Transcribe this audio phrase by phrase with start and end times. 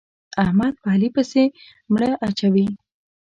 [0.43, 1.43] احمد په علي پسې
[1.91, 2.67] مړه اچوي.